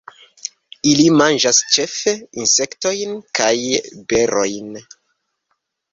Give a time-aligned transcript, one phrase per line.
[0.91, 2.15] Ili manĝas ĉefe
[2.45, 3.53] insektojn kaj
[4.15, 4.77] berojn.